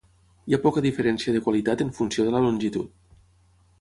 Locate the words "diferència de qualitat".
0.85-1.85